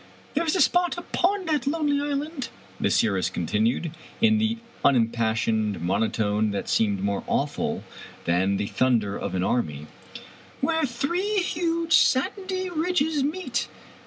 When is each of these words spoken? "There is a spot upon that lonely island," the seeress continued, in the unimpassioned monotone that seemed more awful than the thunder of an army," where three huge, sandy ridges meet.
"There 0.33 0.47
is 0.47 0.55
a 0.55 0.61
spot 0.61 0.97
upon 0.97 1.45
that 1.45 1.67
lonely 1.67 2.01
island," 2.01 2.49
the 2.79 2.89
seeress 2.89 3.29
continued, 3.29 3.91
in 4.19 4.39
the 4.39 4.57
unimpassioned 4.83 5.79
monotone 5.79 6.49
that 6.49 6.67
seemed 6.67 7.01
more 7.03 7.23
awful 7.27 7.83
than 8.25 8.57
the 8.57 8.65
thunder 8.65 9.15
of 9.15 9.35
an 9.35 9.43
army," 9.43 9.85
where 10.59 10.85
three 10.87 11.35
huge, 11.37 11.93
sandy 11.93 12.67
ridges 12.71 13.23
meet. 13.23 13.67